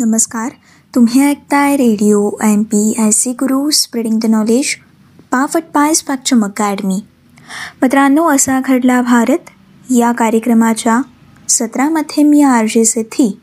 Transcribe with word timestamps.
नमस्कार. 0.00 0.48
तुम्ही 0.94 1.24
ऐकताय 1.24 1.76
radio 1.76 2.30
M 2.42 2.62
P 2.62 2.94
S 2.98 3.22
C 3.22 3.32
Guru 3.32 3.70
spreading 3.70 4.18
the 4.18 4.26
knowledge 4.26 4.76
powered 5.30 5.62
by 5.74 5.94
Spectrum 5.94 6.44
Academy 6.44 7.00
मित्रांनो 7.82 8.28
असा 8.28 8.60
घडला 8.64 9.02
भारत. 9.02 9.50
या 9.90 10.12
कार्यक्रमाच्या 10.12 11.00
सत्रामध्ये 11.48 12.24
मी 12.24 12.42
आर 12.42 12.64
जे 12.64 12.84
सेथी 12.84 13.40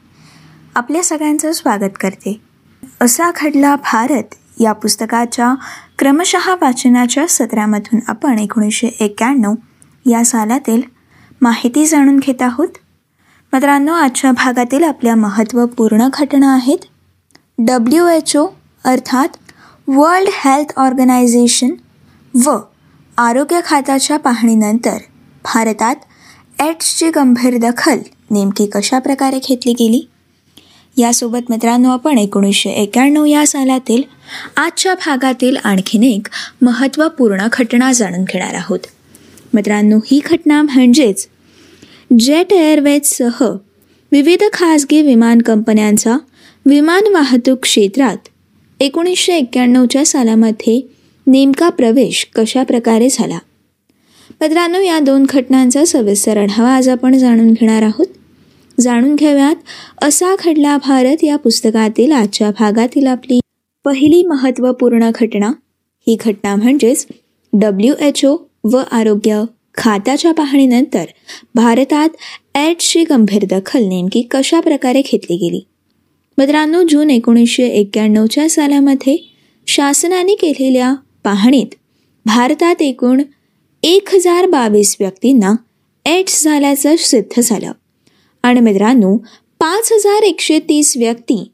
आपल्या 0.75 1.03
सगळ्यांचं 1.03 1.51
स्वागत 1.51 1.91
करते. 1.99 2.41
असा 3.01 3.31
घडला 3.41 3.75
भारत. 3.75 4.35
या 4.59 4.73
पुस्तकाच्या 4.73 5.53
क्रमशः 5.99 6.55
वाचनाच्या 6.61 7.27
सत्रामधून 7.27 7.99
आपण 8.07 8.39
एकोणीसशे 8.39 8.87
एक्क्याण्णव 8.87 9.53
या 10.05 10.25
सालातील 10.25 10.81
माहिती 11.41 11.85
जाणून 11.85 12.19
घेत 12.19 12.41
आहोत. 12.41 12.67
मित्रांनो 13.55 13.93
आजच्या 13.93 14.31
भागातील 14.31 14.83
आपल्या 14.83 15.15
महत्त्वपूर्ण 15.15 16.07
घटना 16.13 16.53
आहेत. 16.53 16.77
डब्ल्यू 17.57 18.07
एच 18.07 18.35
ओ 18.35 18.47
अर्थात 18.85 19.27
वर्ल्ड 19.87 20.29
हेल्थ 20.33 20.79
ऑर्गनायझेशन 20.79 21.69
व 22.45 22.57
आरोग्य 23.17 23.59
खात्याच्या 23.65 24.17
पाहणीनंतर 24.17 24.97
भारतात 25.43 25.95
एड्सची 26.61 27.09
गंभीर 27.09 27.57
दखल 27.57 27.99
नेमकी 28.31 28.65
कशा 28.65 28.99
प्रकारे 28.99 29.39
घेतली 29.39 29.73
गेली? 29.73 30.09
यासोबत 30.97 31.49
मित्रांनो 31.49 31.89
आपण 31.89 32.17
एकोणीसशे 32.17 32.69
एक्याण्णव 32.69 33.25
या 33.25 33.47
सालातील 33.47 34.03
आजच्या 34.57 34.93
भागातील 34.93 35.57
आणखीन 35.63 36.03
एक 36.03 36.27
महत्त्वपूर्ण 36.61 37.47
घटना 37.53 37.91
जाणून 37.91 38.23
घेणार 38.23 38.53
आहोत. 38.53 38.79
मित्रांनो 39.53 39.99
ही 40.05 40.21
घटना 40.25 40.61
म्हणजेच 40.61 41.27
जेट 42.19 42.53
एअरवेजसह 42.53 43.43
विविध 44.11 44.43
खाजगी 44.53 45.01
विमान 45.01 45.41
कंपन्यांचा 45.41 46.17
विमान 46.65 47.03
वाहतूक 47.13 47.59
क्षेत्रात 47.59 48.17
एकोणीसशे 48.79 49.35
एक्क्याण्णवच्या 49.35 50.05
सालामध्ये 50.05 50.81
नेमका 51.27 51.69
प्रवेश 51.69 52.29
कशा 52.35 52.63
प्रकारे 52.63 53.07
झाला? 53.11 53.39
मित्रांनो 54.41 54.79
या 54.79 54.99
दोन 54.99 55.25
घटनांचा 55.29 55.85
सविस्तर 55.85 56.37
आढावा 56.37 56.75
आज 56.75 56.89
आपण 56.89 57.17
जाणून 57.17 57.51
घेणार 57.51 57.81
आहोत. 57.81 58.05
जाणून 58.79 59.15
घेऊयात 59.15 59.55
असा 60.01 60.35
घडला 60.45 60.77
भारत 60.77 61.23
या 61.23 61.35
पुस्तकातील 61.35 62.11
आजच्या 62.11 62.51
भागातील 62.51 63.07
आपली 63.07 63.39
पहिली 63.85 64.23
महत्त्वपूर्ण 64.23 65.09
घटना. 65.15 65.51
ही 66.07 66.17
घटना 66.25 66.55
म्हणजेच 66.55 67.07
डब्ल्यू 67.53 67.93
एच 68.01 68.25
ओ 68.25 68.37
व 68.63 68.81
आरोग्य 68.91 69.43
खात्याच्या 69.77 70.33
पाहणीनंतर 70.33 71.05
भारतात 71.55 72.09
ॲडची 72.55 73.03
गंभीर 73.03 73.45
दखल 73.49 73.83
नेमकी 73.83 74.21
कशा 74.21 74.59
प्रकारे 74.59 75.01
घेतली 75.01 75.35
गेली? 75.35 75.61
मित्रांनो 76.37 76.83
जून 76.89 77.09
एकोणीसशे 77.09 77.67
एक्क्याण्णवच्या 77.67 78.49
सालामध्ये 78.49 79.17
शासनाने 79.67 80.35
केलेल्या 80.35 80.93
पाहणीत 81.23 81.75
भारतात 82.25 82.81
एकूण 82.81 83.21
एक 83.83 84.15
हजार 84.15 84.45
बावीस 84.45 84.97
व्यक्तींना 84.99 85.53
एड्स 86.05 86.43
झाल्याचं 86.43 86.95
सिद्ध 86.95 87.41
झालं. 87.41 87.71
आणि 88.43 88.59
मित्रांनो 88.59 89.17
पाच 89.59 89.91
हजार 89.91 90.23
एकशे 90.23 90.59
तीस 90.59 90.97
व्यक्ती 90.97 91.51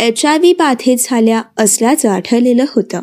एच 0.00 0.26
आय 0.26 0.38
व्ही 0.38 0.52
बाधित 0.52 0.96
झाल्या 1.00 1.42
असल्याचं 1.56 2.08
आढळलेलं 2.08 2.64
होतं. 2.68 3.02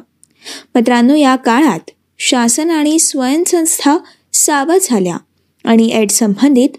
मित्रांनो 0.76 1.16
या 1.16 1.36
काळात 1.36 1.90
शासन 2.20 2.70
आणि 2.70 3.00
स्वयंसंस्था 3.00 3.98
सावध 4.38 4.78
झाल्या 4.82 5.18
आणि 5.66 5.90
एड 5.94 6.12
संबंधित 6.12 6.70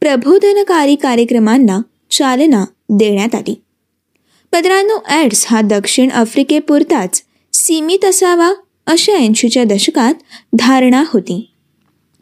प्रबोधनकारी 0.00 0.94
कार्यक्रमांना 0.94 1.80
चालना 2.10 2.64
देण्यात 2.88 3.34
आली. 3.34 3.62
मित्रांनो 4.52 4.98
ॲड्स 5.06 5.46
हा 5.46 5.60
दक्षिण 5.60 6.10
आफ्रिकेपुरताच 6.10 7.22
सीमित 7.52 8.04
असावा 8.04 8.52
अशा 8.86 9.12
ऐंशीच्या 9.12 9.64
दशकात 9.64 10.14
धारणा 10.52 11.04
होती. 11.06 11.50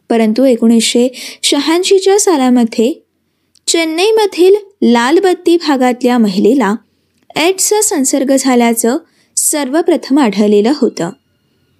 परंतु 0.09 0.45
एकोणीसशे 0.45 1.07
शहाऐंशीच्या 1.43 2.19
सालामध्ये 2.19 3.05
चेन्नईमधील 3.67 4.55
लालबत्ती 4.81 5.57
भागातल्या 5.57 6.17
महिलेला 6.17 6.75
एड्सचा 7.35 7.81
संसर्ग 7.81 8.35
झाल्याचं 8.39 8.97
सर्वप्रथम 9.37 10.19
आढळलेलं 10.19 10.73
होतं. 10.75 11.09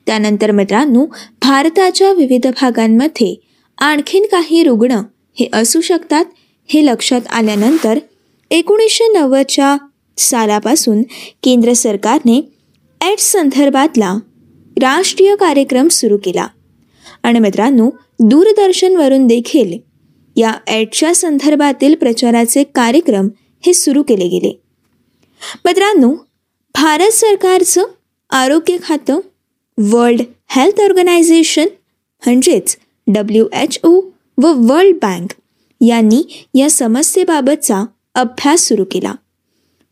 त्यानंतर 0.06 0.52
मित्रांनो 0.52 1.06
भारताच्या 1.42 2.12
विविध 2.12 2.48
भागांमध्ये 2.48 3.36
आणखीन 3.78 4.26
काही 4.32 4.64
रुग्ण 4.64 4.92
हे 5.40 5.50
असू 5.54 5.82
शकतात 5.82 6.26
हे 6.68 6.86
लक्षात 6.86 7.22
आल्यानंतर 7.30 8.00
एकोणीसशे 8.52 9.12
नव्वदच्या 9.14 9.78
सालापासून 10.18 11.02
केंद्र 11.44 11.74
सरकारने 11.74 12.38
एड्स 13.02 13.32
संदर्भातला 13.32 14.16
राष्ट्रीय 14.82 15.36
कार्यक्रम 15.36 15.88
सुरू 15.88 16.18
केला. 16.18 16.48
आणि 17.24 17.40
मित्रांनो 17.40 17.90
दूरदर्शनवरून 18.20 19.28
देखील 19.28 19.78
या 20.36 20.54
एड्सच्या 20.68 21.16
संदर्भातील 21.16 21.96
प्रचाराचे 21.96 22.64
कार्यक्रम 22.64 23.28
हे 23.66 23.74
सुरू 23.74 24.04
केले 24.04 24.28
गेले. 24.28 24.62
मित्रांनो 25.66 26.14
भारत 26.74 27.12
सरकारचं 27.12 27.84
आरोग्य 28.30 28.78
खातं 28.84 29.20
वर्ल्ड 29.78 30.22
हेल्थ 30.50 30.82
ऑर्गनायझेशन 30.82 31.68
म्हणजेच 32.24 32.78
डब्ल्यू 33.08 33.46
एच 33.54 33.80
ओ 33.84 34.00
व 34.38 34.52
वर्ल्ड 34.70 34.96
बँक 34.96 35.34
यांनी 35.82 36.22
या 36.56 36.70
समस्येबाबतचा 36.70 37.84
अभ्यास 38.16 38.68
सुरू 38.68 38.84
केला. 38.92 39.14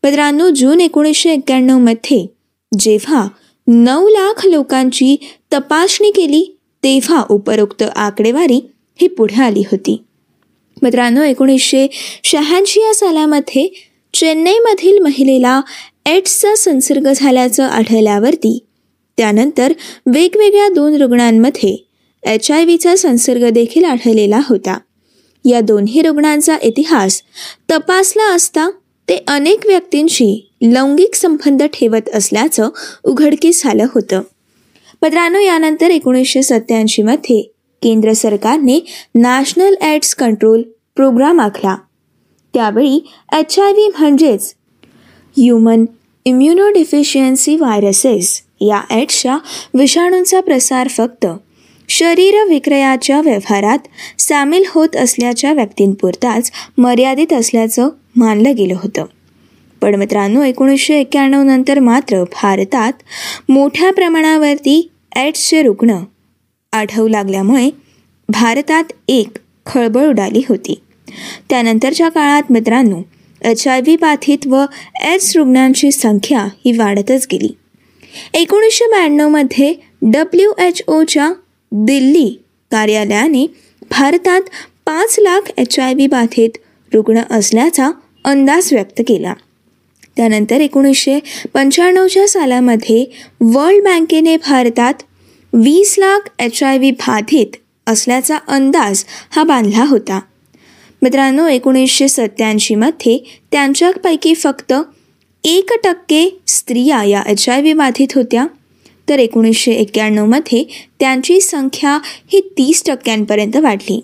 पंधरानो 0.02 0.48
जून 0.50 0.80
एकोणीसशे 0.80 1.32
एक्क्याण्णवमध्ये 1.32 2.26
जेव्हा 2.72 3.26
नऊ 3.66 4.08
लाख 4.08 4.46
लोकांची 4.46 5.16
तपासणी 5.52 6.10
केली 6.10 6.44
तेव्हा 6.82 7.22
उपरोक्त 7.30 7.82
आकडेवारी 7.82 8.60
ही 9.00 9.08
पुढे 9.08 9.42
आली 9.42 9.62
होती. 9.70 9.96
मित्रांनो 10.82 11.22
एकोणीसशे 11.22 11.86
शहाऐंशी 12.24 12.80
या 12.80 12.94
सालामध्ये 12.94 13.68
चेन्नईमधील 14.14 14.98
महिलेला 14.98 15.60
एड्सचा 16.06 16.54
संसर्ग 16.54 17.12
झाल्याचं 17.12 17.62
आढळल्यावरती 17.64 18.58
त्यानंतर 19.22 19.72
वेगवेगळ्या 20.06 20.68
दोन 20.68 20.94
रुग्णांमध्ये 20.94 21.76
एच 22.22 22.50
आय 22.50 22.64
व्हीचा 22.64 22.94
संसर्ग 22.96 23.48
देखील 23.48 23.84
आढळलेला 23.84 24.40
होता. 24.48 24.76
या 25.44 25.60
दोन्ही 25.60 26.02
रुग्णांचा 26.02 26.56
इतिहास 26.62 27.20
तपासला 27.70 28.24
असता 28.34 28.68
ते 29.08 29.18
अनेक 29.28 29.66
व्यक्तींशी 29.66 30.26
लैंगिक 30.62 31.14
संबंध 31.14 31.62
ठेवत 31.74 32.08
असल्याचं 32.14 32.68
उघडकीस 33.04 33.62
झालं 33.62 33.86
होतं. 33.94 34.22
पत्रानो 35.02 35.40
यानंतर 35.40 35.90
एकोणीसशे 35.90 36.42
सत्याऐंशीमध्ये 36.42 37.40
केंद्र 37.82 38.12
सरकारने 38.12 38.80
नॅशनल 39.14 39.74
एड्स 39.82 40.14
कंट्रोल 40.14 40.62
प्रोग्राम 40.96 41.40
आखला. 41.40 41.76
त्यावेळी 42.54 43.00
एच 43.38 43.58
आय 43.58 43.72
व्ही 43.72 43.88
म्हणजेच 43.88 44.54
ह्युमन 45.36 45.84
इम्युनोडिफिशियन्सी 46.24 47.56
व्हायरसेस 47.56 48.40
या 48.66 48.80
एड्सच्या 48.90 49.38
विषाणूंचा 49.74 50.40
प्रसार 50.40 50.88
फक्त 50.88 51.26
शरीर 51.88 52.34
विक्रयाच्या 52.48 53.20
व्यवहारात 53.20 53.78
सामील 54.18 54.64
होत 54.68 54.96
असल्याच्या 54.96 55.52
व्यक्तींपुरताच 55.52 56.50
मर्यादित 56.78 57.32
असल्याचं 57.32 57.88
मानलं 58.16 58.54
गेलं 58.56 58.74
होतं. 58.74 59.04
पण 59.80 59.94
मित्रांनो 59.94 60.42
एकोणीसशे 60.42 61.00
एक्क्याण्णव 61.00 61.42
नंतर 61.42 61.78
मात्र 61.78 62.22
भारतात 62.22 62.92
मोठ्या 63.48 63.92
प्रमाणावरती 63.92 64.90
एड्सचे 65.16 65.62
रुग्ण 65.62 65.96
आढळू 66.72 67.08
लागल्यामुळे 67.08 67.70
भारतात 68.28 68.84
एक 69.08 69.28
खळबळ 69.66 70.06
उडाली 70.06 70.42
होती. 70.48 70.82
त्यानंतरच्या 71.50 72.08
काळात 72.08 72.52
मित्रांनो 72.52 73.02
एच 73.44 73.68
आय 73.68 73.80
व्ही 73.80 73.96
बाधित 73.96 74.46
व 74.46 74.64
एड्स 75.04 75.36
रुग्णांची 75.36 75.92
संख्या 75.92 76.40
ही 76.64 76.78
वाढतच 76.78 77.26
गेली. 77.32 77.48
एकोणीसशे 78.34 78.86
ब्याण्णवमध्ये 78.86 79.74
डब्ल्यू 80.02 80.52
एच 80.58 80.82
ओच्या 80.88 81.32
दिल्ली 81.72 82.28
कार्यालयाने 82.70 83.46
भारतात 83.90 84.40
पाच 84.86 85.16
लाख 85.18 85.50
एच 85.56 85.78
आय 85.78 85.94
व्ही 85.94 86.06
बाधित 86.06 86.58
रुग्ण 86.92 87.20
असल्याचा 87.30 87.90
अंदाज 88.24 88.72
व्यक्त 88.72 89.00
केला. 89.08 89.34
त्यानंतर 90.16 90.60
एकोणीसशे 90.60 91.18
पंच्याण्णवच्या 91.54 92.28
सालामध्ये 92.28 93.04
वर्ल्ड 93.40 93.84
बँकेने 93.84 94.36
भारतात 94.36 94.94
वीस 95.52 95.94
लाख 95.98 96.28
एच 96.38 96.62
आय 96.62 96.78
व्ही 96.78 96.90
बाधित 96.90 97.56
असल्याचा 97.86 98.38
अंदाज 98.48 99.04
हा 99.30 99.42
बांधला 99.42 99.84
होता. 99.84 100.20
मित्रांनो 101.02 101.46
एकोणीसशे 101.48 102.08
सत्त्याऐंशीमध्ये 102.08 103.18
त्यांच्यापैकी 103.52 104.34
फक्त 104.34 104.72
एक 105.44 105.72
टक्के 105.84 106.28
स्त्रिया 106.46 107.02
या 107.02 107.22
एच 107.26 107.48
आय 107.48 107.60
व्ही 107.60 107.72
बाधित 107.72 108.14
होत्या. 108.14 108.46
तर 109.08 109.18
एकोणीसशे 109.18 109.72
एक्क्याण्णवमध्ये 109.72 110.62
त्यांची 111.00 111.40
संख्या 111.40 111.98
ही 112.32 112.40
तीस 112.58 112.82
टक्क्यांपर्यंत 112.86 113.56
वाढली. 113.56 114.00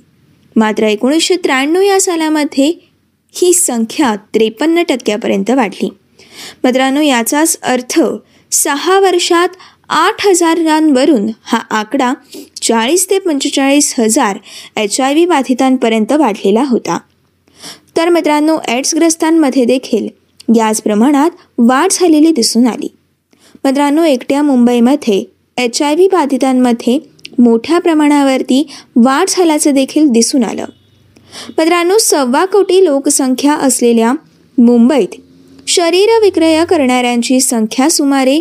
मात्र 0.56 0.86
एकोणीसशे 0.86 1.36
त्र्याण्णव 1.36 1.80
या 1.80 2.00
सालामध्ये 2.00 2.72
ही 3.34 3.52
संख्या 3.52 4.14
त्रेपन्न 4.34 4.82
टक्क्यापर्यंत 4.88 5.50
वाढली. 5.50 5.88
मित्रांनो 6.64 7.00
याचाच 7.00 7.58
अर्थ 7.62 8.00
सहा 8.52 9.00
वर्षात 9.00 9.56
आठ 9.88 10.26
हजारांवरून 10.26 11.30
हा 11.42 11.58
आकडा 11.70 12.12
चाळीस 12.62 13.10
ते 13.10 13.18
पंचेचाळीस 13.18 13.94
हजार 13.98 14.38
एच 14.76 15.00
आय 15.00 15.12
व्ही 15.12 15.26
बाधितांपर्यंत 15.26 16.12
वाढलेला 16.12 16.64
होता. 16.68 16.98
तर 17.96 18.08
मित्रांनो 18.08 18.58
एड्सग्रस्तांमध्ये 18.68 19.64
देखील 19.64 20.08
याच 20.56 20.82
प्रमाणात 20.82 21.30
वाढ 21.58 21.88
झालेली 21.90 22.30
दिसून 22.30 22.66
आली. 22.66 22.88
मित्रांनो 23.64 24.04
एकट्या 24.04 24.42
मुंबईमध्ये 24.42 25.24
एच 25.56 25.82
आय 25.82 25.94
व्ही 25.94 26.08
बाधितांमध्ये 26.08 26.98
मोठ्या 27.38 27.78
प्रमाणावरती 27.78 28.66
वाढ 28.96 29.26
झाल्याचं 29.28 29.70
देखील 29.70 30.08
दिसून 30.08 30.44
आलं. 30.44 30.64
मित्रांनो 31.58 31.98
सव्वा 31.98 32.44
कोटी 32.44 32.84
लोकसंख्या 32.84 33.54
असलेल्या 33.54 34.12
मुंबईत 34.58 35.08
शरीर 35.66 36.08
विक्रय 36.22 36.64
करणाऱ्यांची 36.64 37.40
संख्या 37.40 37.90
सुमारे 37.90 38.40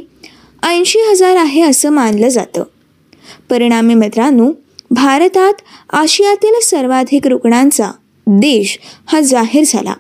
ऐंशी 0.64 1.00
हजार 1.00 1.36
आहे 1.36 1.62
असं 1.62 1.90
मानलं 1.90 2.28
जातं. 2.28 2.64
परिणामी 3.50 3.94
मित्रांनो 3.94 4.52
भारतात 4.92 5.54
आशियातील 5.94 6.60
सर्वाधिक 6.64 7.28
रुग्णांचा 7.28 7.92
देश 8.28 8.80
हा 9.06 9.22
जाहीर 9.22 9.64
झाला. 9.68 9.94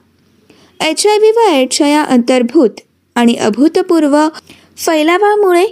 एच 0.79 1.07
आय 1.07 1.17
व्ही 1.17 1.31
व 1.31 1.39
एड्सच्या 1.49 1.87
या 1.87 2.03
अंतर्भूत 2.03 2.69
आणि 3.15 3.35
अभूतपूर्व 3.35 4.17
फैलावामुळे 4.77 5.65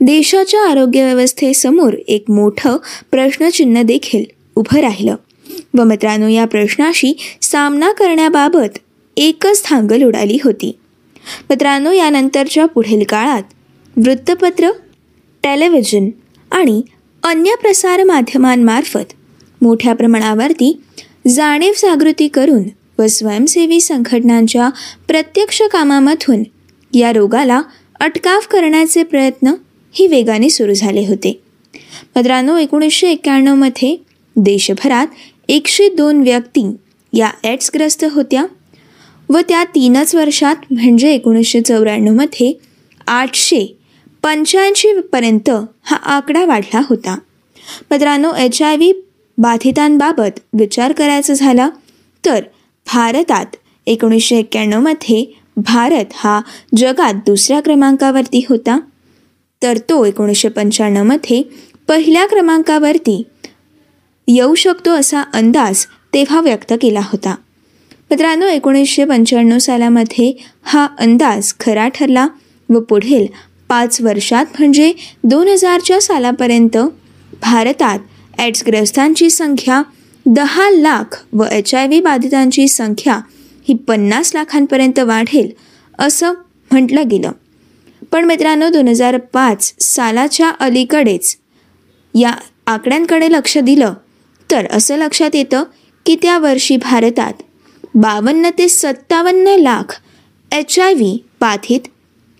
देशाच्या 0.00 0.60
आरोग्य 0.60 1.04
व्यवस्थेसमोर 1.04 1.94
एक 2.08 2.30
मोठं 2.30 2.76
प्रश्नचिन्ह 3.10 3.82
देखील 3.82 4.24
उभं 4.56 4.80
राहिलं. 4.80 5.16
व 5.78 5.84
मित्रांनो 5.84 6.28
या 6.28 6.44
प्रश्नाशी 6.44 7.12
सामना 7.42 7.92
करण्याबाबत 7.92 8.78
एकच 9.16 9.64
थांगल 9.64 10.02
उडाली 10.02 10.38
होती. 10.44 10.78
मित्रांनो 11.50 11.92
यानंतरच्या 11.92 12.66
पुढील 12.66 13.04
काळात 13.04 13.42
वृत्तपत्र 13.96 14.70
टेलिव्हिजन 15.42 16.08
आणि 16.52 16.82
अन्य 17.22 17.54
प्रसार 17.62 18.02
माध्यमांमार्फत 18.04 19.12
मोठ्या 19.62 19.94
प्रमाणावरती 19.94 20.80
जाणीव 21.28 21.72
जागृती 21.76 22.28
करून 22.28 22.62
व 22.98 23.06
स्वयंसेवी 23.06 23.80
संघटनांच्या 23.80 24.68
प्रत्यक्ष 25.08 25.62
कामामधून 25.62 26.42
या 26.92 27.12
रोगाला 27.12 27.62
अटकाव 28.00 28.40
करण्याचे 28.50 29.02
प्रयत्न 29.02 29.52
ही 29.92 30.06
वेगाने 30.06 30.48
सुरू 30.48 30.74
झाले 30.74 31.06
होते. 31.06 31.40
मित्रांनो 32.16 32.56
एकोणीसशे 32.56 33.10
एक्क्याण्णवमध्ये 33.10 33.96
देशभरात 34.36 35.06
एकशे 35.48 35.88
दोन 35.88 36.22
व्यक्ती 36.22 36.76
या 37.12 37.30
एड्सग्रस्त 37.44 38.04
होत्या 38.12 38.44
व 39.28 39.38
त्या 39.48 39.64
तीनच 39.64 40.14
वर्षात 40.14 40.56
म्हणजे 40.70 41.12
एकोणीसशे 41.14 41.60
चौऱ्याण्णवमध्ये 41.60 42.52
आठशे 43.06 43.76
पंच्याऐंशीपर्यंत 44.22 45.50
हा 45.82 45.96
आकडा 45.96 46.44
वाढला 46.44 46.80
होता. 46.88 47.18
मित्रांनो 47.90 48.34
एच 48.34 48.62
आय 48.62 48.76
व्ही 48.76 48.92
बाधितांबाबत 49.38 50.38
विचार 50.58 50.92
करायचा 50.92 51.34
झाला 51.34 51.68
तर 52.24 52.40
भारतात 52.88 53.56
एकोणीसशे 53.86 54.36
एक्क्याण्णवमध्ये 54.38 55.24
भारत 55.56 56.12
हा 56.14 56.40
जगात 56.76 57.14
दुसऱ्या 57.26 57.60
क्रमांकावरती 57.60 58.44
होता. 58.48 58.78
तर 59.62 59.78
तो 59.78 60.04
एकोणीसशे 60.04 60.48
पंच्याण्णवमध्ये 60.48 61.42
पहिल्या 61.88 62.26
क्रमांकावरती 62.26 63.22
येऊ 64.28 64.54
शकतो 64.54 64.90
असा 64.90 65.22
अंदाज 65.34 65.84
तेव्हा 66.14 66.40
व्यक्त 66.40 66.72
केला 66.82 67.00
होता. 67.00 67.34
मित्रांनो 68.10 68.46
एकोणीसशे 68.46 69.04
पंच्याण्णव 69.04 69.58
सालामध्ये 69.58 70.32
हा 70.62 70.86
अंदाज 70.98 71.52
खरा 71.60 71.88
ठरला 71.88 72.26
व 72.68 72.80
पुढील 72.80 73.26
पाच 73.68 74.00
वर्षात 74.00 74.46
म्हणजे 74.58 74.92
दोन 75.24 75.48
हजारच्या 75.48 76.00
सालापर्यंत 76.00 76.76
भारतात 77.42 77.98
ॲड्सग्रस्तांची 78.38 79.30
संख्या 79.30 79.82
दहा 80.26 80.68
लाख 80.70 81.16
व 81.32 81.44
एच 81.52 81.74
आय 81.74 81.86
व्ही 81.86 82.00
बाधितांची 82.00 82.66
संख्या 82.68 83.18
ही 83.68 83.74
पन्नास 83.88 84.34
लाखांपर्यंत 84.34 84.98
वाढेल 84.98 85.50
असं 85.98 86.34
म्हटलं 86.70 87.08
गेलं. 87.10 87.32
पण 88.12 88.24
मित्रांनो 88.24 88.68
दोन 88.70 88.88
हजार 88.88 89.16
पाच 89.32 89.72
सालाच्या 89.80 90.50
अलीकडेच 90.60 91.36
या 92.14 92.34
आकड्यांकडे 92.66 93.30
लक्ष 93.32 93.56
दिलं 93.58 93.94
तर 94.50 94.66
असं 94.70 94.96
लक्षात 94.96 95.34
येतं 95.34 95.64
की 96.06 96.16
त्या 96.22 96.38
वर्षी 96.38 96.76
भारतात 96.76 97.42
बावन्न 97.94 98.50
ते 98.58 98.68
सत्तावन्न 98.68 99.56
लाख 99.60 100.00
एच 100.50 100.78
आय 100.78 100.94
व्ही 100.94 101.18
बाधित 101.40 101.88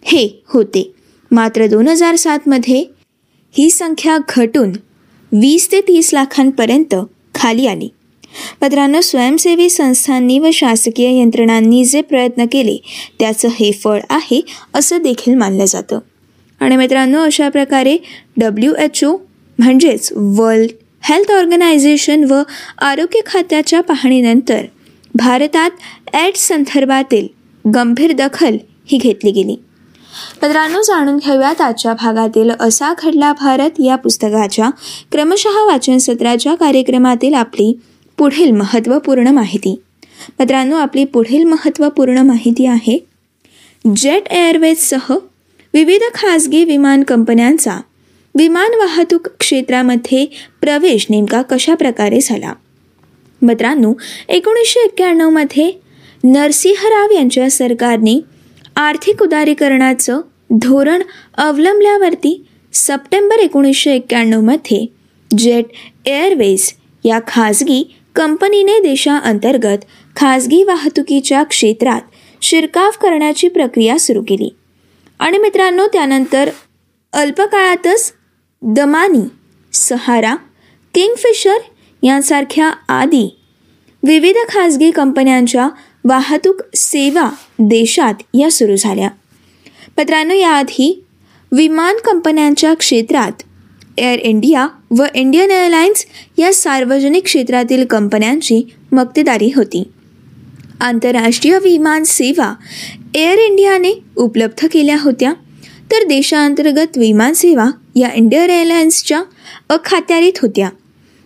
हे 0.02 0.26
होते. 0.48 0.90
मात्र 1.30 1.66
दोन 1.66 1.88
हजार 1.88 2.16
सातमध्ये 2.16 2.84
ही 3.54 3.70
संख्या 3.70 4.18
घटून 4.28 4.72
वीस 5.32 5.70
ते 5.72 5.80
तीस 5.80 6.12
लाखांपर्यंत 6.14 6.94
खाली 7.38 7.66
आली. 7.66 7.88
मित्रांनो 8.62 9.00
स्वयंसेवी 9.00 9.68
संस्थांनी 9.68 10.38
व 10.38 10.50
शासकीय 10.52 11.20
यंत्रणांनी 11.20 11.84
जे 11.84 12.02
प्रयत्न 12.02 12.44
केले 12.52 12.76
त्याचं 13.18 13.48
हे 13.48 13.72
फळ 13.72 14.00
आहे 14.10 14.40
असं 14.74 15.02
देखील 15.02 15.34
मानलं 15.34 15.64
जातं. 15.64 15.98
आणि 16.60 16.76
मित्रांनो 16.76 17.18
अशा 17.18 17.48
प्रकारे 17.48 17.96
डब्ल्यू 18.36 18.74
एच 18.74 19.04
ओ 19.04 19.16
म्हणजेच 19.58 20.12
वर्ल्ड 20.16 20.70
हेल्थ 21.02 21.32
ऑर्गनायझेशन 21.32 22.24
व 22.24 22.42
आरोग्य 22.78 23.20
खात्याच्या 23.26 23.80
पाहणीनंतर 23.80 24.64
भारतात 25.14 25.70
एड्स 26.14 26.46
संदर्भातील 26.48 27.26
गंभीर 27.74 28.12
दखल 28.12 28.56
ही 28.86 28.98
घेतली 28.98 29.30
गेली. 29.30 29.56
मित्रांनो 30.42 30.82
जाणून 30.82 31.16
घेऊयात 31.16 31.60
आजच्या 31.60 31.94
भागातील 31.94 32.50
असा 32.60 32.92
घडला 33.02 33.32
भारत 33.32 33.70
या 33.78 33.96
पुस्तकाच्या. 33.96 34.70
क्रमशः 35.12 35.64
वाचन 35.64 35.98
सत्राच्या 35.98 36.54
कार्यक्रमातील 36.54 37.34
आपली 37.34 37.78
पुढील 38.18 38.50
महत्त्वपूर्ण 38.50 39.28
माहिती. 39.28 39.80
मित्रांनो 40.38 40.76
आपली 40.76 41.04
पुढील 41.04 41.44
महत्त्वपूर्ण 41.44 42.18
माहिती 42.18 42.66
आहे 42.66 43.06
जेट 43.96 44.28
एअरवेजसह 44.30 45.12
विविध 45.74 46.00
खाजगी 46.14 46.64
विमान 46.64 47.02
कंपन्यांचा 47.02 47.80
विमान 48.34 48.74
वाहतूक 48.74 49.28
क्षेत्रामध्ये 49.40 50.26
प्रवेश 50.60 51.06
नेमका 51.10 51.42
कशा 51.42 51.74
प्रकारे 51.74 52.18
झाला? 52.22 52.52
मित्रांनो 53.42 53.92
एकोणीसशे 54.28 54.84
एक्क्याण्णवमध्ये 54.84 55.70
नरसिंहराव 56.24 57.10
यांच्या 57.10 57.50
सरकारने 57.50 58.20
आर्थिक 58.78 59.22
उदारीकरणाचं 59.22 60.20
धोरण 60.50 61.02
अवलंबल्यावरती 61.34 62.46
सप्टेंबर 62.72 63.36
एकोणीसशे 63.36 63.94
एक्क्याण्णवमध्ये 63.94 64.86
जेट 65.38 65.64
एअरवेज 66.06 66.72
या 67.04 67.18
खाजगी 67.26 67.96
कंपनीने 68.14 68.78
देशाअंतर्गत 68.78 69.78
खाजगी 70.16 70.62
वाहतुकीच्या 70.62 71.42
क्षेत्रात 71.42 72.00
शिरकाव 72.42 72.90
करण्याची 73.02 73.48
प्रक्रिया 73.48 73.98
सुरू 73.98 74.22
केली. 74.22 74.48
आणि 75.18 75.38
मित्रांनो 75.38 75.86
त्यानंतर 75.86 76.50
अल्पकाळातच 77.12 78.12
दमानी 78.62 79.28
सहारा 79.72 80.34
किंगफिशर 80.94 81.58
यांसारख्या 82.02 82.70
आदी 82.88 83.38
विविध 84.02 84.36
खाजगी 84.48 84.90
कंपन्यांच्या 84.90 85.68
वाहतूक 86.04 86.56
सेवा 86.74 87.30
देशात 87.58 88.14
या 88.34 88.50
सुरू 88.50 88.76
झाल्या. 88.76 89.08
मित्रांनो 89.98 90.34
याआधी 90.34 91.04
विमान 91.52 91.96
कंपन्यांच्या 92.04 92.74
क्षेत्रात 92.74 93.32
एअर 93.98 94.18
इंडिया 94.18 94.68
व 94.98 95.04
इंडियन 95.14 95.50
एअरलाइन्स 95.50 96.06
या 96.38 96.54
सार्वजनिक 96.54 97.24
क्षेत्रातील 97.24 97.84
कंपन्यांची 97.84 98.74
मक्तेदारी 98.92 99.50
होती. 99.56 99.82
आंतरराष्ट्रीय 100.80 101.58
विमान 101.58 102.04
सेवा 102.04 102.54
एअर 103.14 103.38
इंडियाने 103.38 104.04
उपलब्ध 104.16 104.66
केल्या 104.72 104.96
होत्या. 105.00 105.32
तर 105.92 106.04
देशांतर्गत 106.04 106.98
विमानसेवा 106.98 107.66
या 107.96 108.08
इंडियन 108.14 108.50
एअरलाइन्सच्या 108.50 109.22
अखात्यारीत 109.68 110.32
होत्या. 110.42 110.68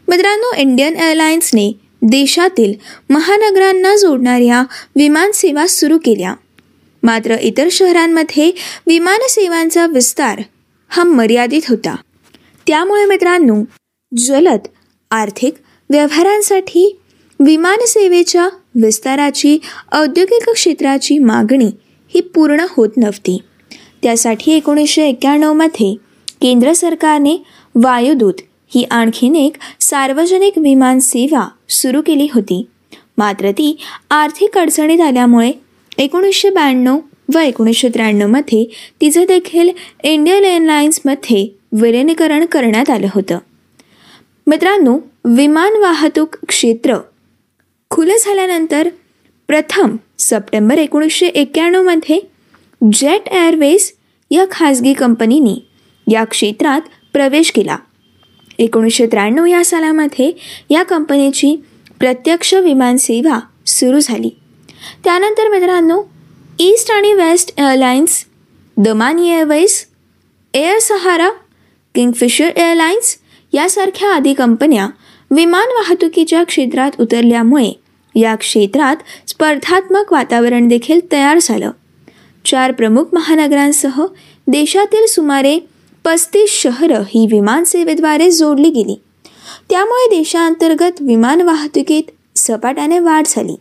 मित्रांनो 0.09 0.57
इंडियन 0.57 0.97
एअरलाइन्सने 0.97 1.73
देशातील 2.03 2.73
महानगरांना 3.11 3.97
जोडणाऱ्या 3.97 4.63
विमानसेवा 4.97 5.67
सुरू 5.67 5.99
केल्या. 5.99 6.35
मात्र 7.03 7.37
इतर 7.41 7.69
शहरांमध्ये 7.71 8.51
विमानसेवांचा 8.87 9.87
विस्तार 9.87 10.41
हा 10.89 11.05
मर्यादित 11.05 11.63
होता. 11.69 11.97
त्यामुळे 12.67 13.05
मित्रांनो 13.05 13.55
जलद 14.17 14.61
आर्थिक 15.11 15.55
व्यवहारांसाठी 15.91 16.99
विमानसेवेच्या 17.41 18.49
विस्ताराची 18.75 19.59
औद्योगिक 19.93 20.51
क्षेत्राची 20.51 21.19
मागणी 21.19 21.71
ही 22.15 22.21
पूर्ण 22.21 22.67
होत 22.71 22.89
नव्हती. 22.97 23.39
त्यासाठी 24.03 24.53
एकोणीसशे 24.53 25.09
एक्क्याण्णवमध्ये 25.09 25.95
केंद्र 26.43 26.73
सरकारने 26.73 27.37
वायुदूत 27.75 28.35
ही 28.75 28.85
आणखीन 28.85 29.37
एक 29.37 29.57
सार्वजनिक 29.81 30.59
विमान 30.59 30.99
सेवा 30.99 31.49
सुरू 31.73 32.03
केली 32.03 32.29
होती. 32.35 32.67
मात्र 33.19 33.51
ती 33.51 33.77
आर्थिक 34.11 34.59
अडचणीत 34.59 35.01
आल्यामुळे 35.01 35.53
एकोणीसशे 35.99 36.51
ब्याण्णव 36.51 36.99
व 37.35 37.39
एकोणीसशे 37.39 37.89
त्र्याण्णवमध्ये 37.89 38.65
तिचं 39.01 39.25
देखील 39.29 39.71
इंडियन 40.03 40.45
एअरलाइन्समध्ये 40.45 41.59
विलिनीकरण 41.73 42.45
करण्यात 42.45 42.91
आलं 42.91 43.07
होतं. 43.15 43.39
मित्रांनो 44.47 44.99
विमान 45.25 45.73
वाहतूक 45.81 46.37
क्षेत्र 46.49 46.97
खुलं 47.91 48.15
झाल्यानंतर 48.21 48.89
प्रथम 49.49 49.97
सप्टेंबर 50.19 50.79
एकोणीसशे 50.79 51.27
एक्क्याण्णवमध्ये 51.27 52.21
जेट 52.93 53.29
एअरवेज 53.29 53.93
या 54.31 54.45
खाजगी 54.51 54.93
कंपनीने 54.93 55.69
या 56.13 56.25
क्षेत्रात 56.25 56.81
प्रवेश 57.13 57.51
केला. 57.51 57.77
एकोणीसशे 58.59 59.07
त्र्याण्णव 59.07 59.47
या 59.47 59.65
सालामध्ये 59.65 60.33
या 60.71 60.83
कंपनीची 60.83 61.63
प्रत्यक्ष 61.99 62.55
विमानसेवा 62.55 63.41
सुरू 63.67 64.01
झाली. 64.01 64.31
त्यानंतर 65.05 65.49
मित्रांनो 65.49 66.03
ईस्ट 66.59 66.91
आणि 66.91 67.13
West 67.13 67.55
Airlines 67.59 68.25
Damania 68.77 69.31
Airways 69.31 69.87
Air 70.55 70.79
Sahara 70.79 71.31
Kingfisher 71.95 72.49
Airlines 72.57 73.19
यासारख्या 73.53 74.15
आदी 74.15 74.35
कंपन्या 74.35 74.89
विमान 75.31 75.69
वाहतुकीच्या 75.69 76.43
क्षेत्रात 76.43 76.91
उतरल्यामुळे 77.01 77.81
या 78.15 78.35
क्षेत्रात 78.35 78.97
स्पर्धात्मक 79.29 80.13
वातावरण 80.13 80.69
देखील 80.69 81.01
तयार 81.13 81.39
झालं. 81.43 81.71
चार 82.45 82.73
प्रमुख 82.73 83.05
महानगरांसह 83.13 84.03
देशातील 84.47 85.07
सुमारे 85.07 85.59
पस्तीस 86.05 86.51
शहरं 86.63 87.01
ही 87.01 87.27
विमानसेवेद्वारे 87.27 88.31
जोडली 88.31 88.71
गेली. 88.71 89.01
त्यामुळे 89.71 90.19
देशांतर्गत 90.19 90.93
विमान 91.01 91.41
वाहतुकीत 91.41 92.03
सपाट्याने 92.37 92.99
वाढ 92.99 93.25
झाली. 93.27 93.57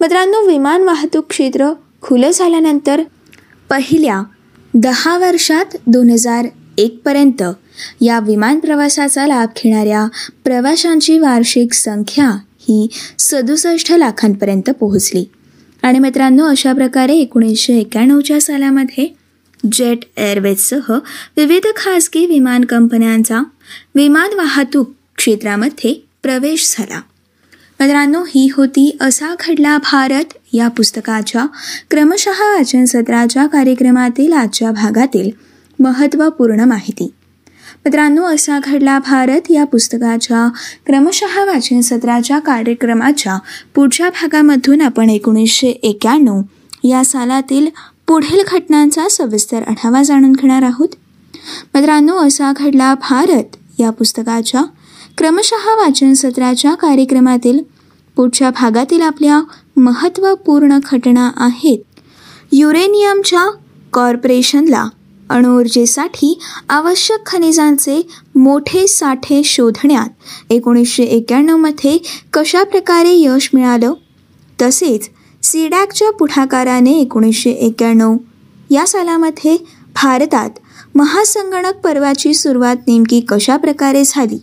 मित्रांनो 0.00 0.46
विमान 0.46 0.82
वाहतूक 0.82 1.26
क्षेत्र 1.28 1.72
खुलं 2.02 2.30
झाल्यानंतर 2.34 3.02
पहिल्या 3.70 4.22
दहा 4.74 5.18
वर्षात 5.18 5.64
दोन 5.86 6.10
हजार 6.10 6.46
एकपर्यंत 6.78 7.42
या 8.00 8.20
विमान 8.20 8.58
प्रवासाचा 8.58 9.26
लाभ 9.26 9.48
घेणाऱ्या 9.56 10.08
प्रवाशांची 10.44 11.18
वार्षिक 11.18 11.72
संख्या 11.72 12.30
ही 12.58 12.88
सदुसष्ट 13.18 13.92
लाखांपर्यंत 13.92 14.70
पोहोचली. 14.70 15.24
आणि 15.82 15.98
मित्रांनो 15.98 16.46
अशा 16.46 16.72
प्रकारे 16.72 17.14
एकोणीसशे 17.14 17.78
एक्क्याण्णवच्या 17.78 18.40
सालामध्ये 18.40 19.17
जेट 19.72 19.98
एअरवेजसह 20.16 20.92
विविध 21.36 21.66
खाजगी 21.76 22.26
विमान 22.26 22.64
कंपन्यांचा 22.64 23.42
विमान 23.94 24.34
वाहतूक 24.34 24.92
क्षेत्रामध्ये 25.16 26.06
प्रवेश 26.22 26.74
झाला. 26.76 27.00
मित्रांनो 27.80 28.22
ही 28.22 28.48
होती 28.56 28.96
असा 29.00 29.34
घडला 29.40 29.78
भारत 29.78 30.36
या 30.52 30.68
पुस्तकाच्या 30.68 31.46
क्रमशः 31.90 32.30
वाचन 32.30 32.84
सत्राच्या 32.84 33.46
कार्यक्रमातील 33.46 34.32
आजच्या 34.32 34.70
भागातील 34.70 35.30
महत्त्वपूर्ण 35.78 36.60
माहिती. 36.60 37.04
मित्रांनो 37.84 38.24
असा 38.24 38.58
घडला 38.64 38.98
भारत 38.98 39.50
या 39.50 39.64
पुस्तकाच्या 39.64 40.48
क्रमशः 40.86 41.44
वाचन 41.44 41.80
सत्राच्या 41.80 42.38
कार्यक्रमाच्या 42.38 43.38
पुढच्या 43.74 44.08
भागामधून 44.08 44.80
आपण 44.80 45.10
एकोणीसशे 45.10 45.68
एक्याण्णव 45.68 46.40
या 46.84 47.04
सालातील 47.04 47.66
पुढील 48.08 48.40
घटनांचा 48.48 49.08
सविस्तर 49.10 49.62
आढावा 49.62 50.02
जाणून 50.02 50.32
घेणार 50.32 50.62
आहोत. 50.62 50.88
मित्रांनो 51.74 52.16
असा 52.16 52.52
घडला 52.56 52.94
भारत 52.94 53.56
या 53.78 53.90
पुस्तकाच्या 53.90 54.62
क्रमशः 55.18 55.74
वाचन 55.74 56.12
सत्राच्या 56.12 56.74
कार्यक्रमातील 56.74 57.58
पुढच्या 58.16 58.50
भागातील 58.50 59.00
आपल्या 59.00 59.42
महत्त्वपूर्ण 59.76 60.78
घटना 60.92 61.30
आहेत. 61.36 61.78
युरेनियमच्या 62.52 63.50
कॉर्पोरेशनला 63.92 64.88
अणुऊर्जेसाठी 65.30 66.38
आवश्यक 66.68 67.26
खनिजांचे 67.26 68.08
मोठे 68.34 68.86
साठे 68.86 69.42
शोधण्यात 69.44 70.08
एकोणीसशे 70.50 71.02
एक्याण्णवमध्ये 71.02 71.98
कशाप्रकारे 72.32 73.14
यश 73.14 73.50
मिळालं? 73.54 73.92
तसेच 74.62 75.10
सीडॅकच्या 75.48 76.10
पुढाकाराने 76.10 76.92
एकोणीसशे 77.00 77.50
एक्याण्णव 77.50 78.16
या 78.70 78.86
सालामध्ये 78.86 79.56
भारतात 79.94 80.50
महासंगणक 80.94 81.74
पर्वाची 81.74 82.34
सुरुवात 82.34 82.76
नेमकी 82.88 83.20
कशा 83.20 83.56
प्रकारे 83.56 84.02
झाली? 84.06 84.38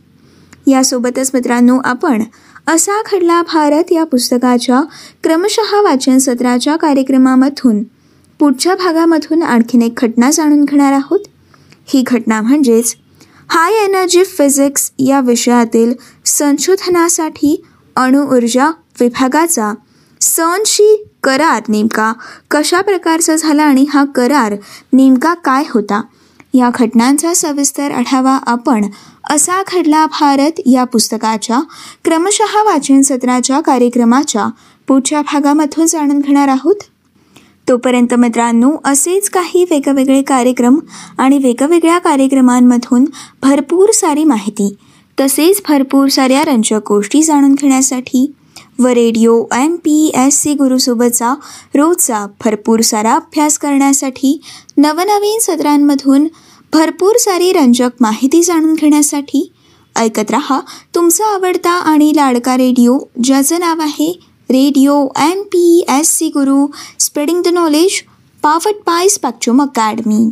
यासोबतच 0.67 1.31
मित्रांनो 1.33 1.77
आपण 1.85 2.23
असा 2.67 3.01
घडला 3.11 3.41
भारत 3.41 3.91
या 3.91 4.03
पुस्तकाच्या 4.03 4.81
क्रमशः 5.23 5.81
वाचन 5.81 6.17
सत्राच्या 6.17 6.75
कार्यक्रमामधून 6.75 7.83
पुढच्या 8.39 8.75
भागामधून 8.75 9.43
आणखीन 9.43 9.81
एक 9.81 9.99
घटना 10.01 10.31
जाणून 10.31 10.65
घेणार 10.65 10.93
आहोत. 10.93 11.19
ही 11.87 12.03
घटना 12.07 12.41
म्हणजेच 12.41 12.95
हाय 13.49 13.73
एनर्जी 13.73 14.23
फिजिक्स 14.23 14.91
या 14.99 15.19
विषयातील 15.19 15.93
संशोधनासाठी 16.25 17.63
अणुऊर्जा 17.95 18.71
विभागाचा 19.01 19.73
सनशी 20.25 20.95
करार 21.23 21.63
नेमका 21.69 22.11
कशा 22.51 22.81
प्रकारचा 22.81 23.35
झाला 23.35 23.63
आणि 23.63 23.85
हा 23.89 24.03
करार 24.05 24.55
नेमका 24.93 25.33
काय 25.33 25.63
होता? 25.69 26.01
या 26.53 26.69
घटनांचा 26.75 27.33
सविस्तर 27.33 27.91
आढावा 27.91 28.37
आपण 28.47 28.85
असा 29.29 29.61
घडला 29.73 30.05
भारत 30.05 30.61
या 30.65 30.83
पुस्तकाच्या 30.83 31.59
क्रमशः 32.03 32.61
वाचन 32.63 33.01
सत्राच्या 33.01 33.59
कार्यक्रमाच्या 33.59 34.47
पुढच्या 34.87 35.21
भागामधून 35.21 35.85
जाणून 35.85 36.19
घेणार 36.19 36.47
आहोत. 36.47 36.75
तोपर्यंत 37.69 38.13
मित्रांनो 38.13 38.71
असेच 38.85 39.29
काही 39.29 39.63
वेगवेगळे 39.69 40.21
कार्यक्रम 40.21 40.79
आणि 41.17 41.37
वेगवेगळ्या 41.37 41.97
कार्यक्रमांमधून 41.97 43.05
भरपूर 43.43 43.91
सारी 43.91 44.23
माहिती 44.23 44.75
तसेच 45.17 45.61
भरपूर 45.69 46.07
साऱ्या 46.07 46.43
रंजक 46.45 46.81
गोष्टी 46.87 47.23
जाणून 47.23 47.53
घेण्यासाठी 47.53 48.25
व 48.79 48.87
radio 48.87 49.43
M 49.53 49.75
P 49.75 50.11
S 50.15 50.41
C 50.41 50.53
गुरुसोबतचा 50.53 51.33
रोजचा 51.75 52.25
भरपूर 52.43 52.81
सारा 52.81 53.13
अभ्यास 53.13 53.57
करण्यासाठी 53.57 54.39
नवनवीन 54.77 55.39
सत्रांमधून 55.39 56.27
भरपूर 56.73 57.17
सारी 57.17 57.51
रंजक 57.53 58.01
माहिती 58.01 58.43
जाणून 58.43 58.73
घेण्यासाठी 58.73 59.47
ऐकत 59.95 60.31
रहा 60.31 60.59
तुमचा 60.95 61.25
आवडता 61.25 61.71
आणि 61.71 62.11
लाडका 62.15 62.57
रेडिओ 62.57 62.97
ज्याचं 63.23 63.59
नाव 63.59 63.81
आहे 63.81 64.11
radio 64.49 65.07
M 65.21 65.41
P 65.43 65.83
S 65.89 66.17
C 66.17 66.27
Guru 66.27 66.65
spreading 66.99 67.41
the 67.41 67.47
knowledge 67.47 68.01
powered 68.43 68.81
by 68.87 69.07
Spectrum 69.07 69.61
Academy. 69.61 70.29